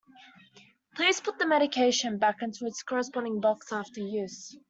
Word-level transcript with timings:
Please 0.95 1.21
put 1.21 1.37
the 1.37 1.45
medication 1.45 2.17
back 2.17 2.41
into 2.41 2.65
its 2.65 2.81
corresponding 2.81 3.39
box 3.39 3.71
after 3.71 3.99
use. 4.01 4.57